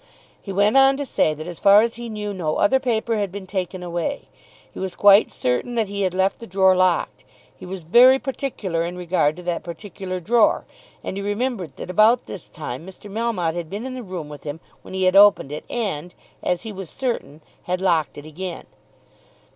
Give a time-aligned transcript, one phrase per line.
[0.41, 3.31] He went on to say that as far as he knew no other paper had
[3.31, 4.29] been taken away.
[4.73, 7.23] He was quite certain that he had left the drawer locked.
[7.55, 10.65] He was very particular in regard to that particular drawer,
[11.03, 13.11] and he remembered that about this time Mr.
[13.11, 16.63] Melmotte had been in the room with him when he had opened it, and, as
[16.63, 18.65] he was certain, had locked it again.